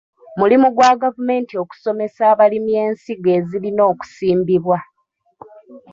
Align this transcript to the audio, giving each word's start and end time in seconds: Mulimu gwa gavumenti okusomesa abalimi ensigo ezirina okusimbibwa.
Mulimu 0.39 0.67
gwa 0.75 0.91
gavumenti 1.01 1.53
okusomesa 1.63 2.21
abalimi 2.33 2.71
ensigo 2.85 3.29
ezirina 3.39 3.81
okusimbibwa. 3.91 4.77